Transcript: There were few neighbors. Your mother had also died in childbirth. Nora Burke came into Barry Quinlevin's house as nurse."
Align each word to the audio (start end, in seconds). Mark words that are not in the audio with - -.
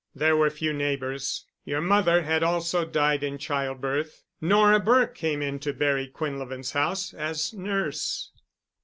There 0.15 0.35
were 0.35 0.49
few 0.49 0.73
neighbors. 0.73 1.45
Your 1.63 1.79
mother 1.79 2.23
had 2.23 2.41
also 2.41 2.85
died 2.85 3.21
in 3.21 3.37
childbirth. 3.37 4.23
Nora 4.41 4.79
Burke 4.79 5.13
came 5.13 5.43
into 5.43 5.73
Barry 5.73 6.07
Quinlevin's 6.07 6.71
house 6.71 7.13
as 7.13 7.53
nurse." 7.53 8.31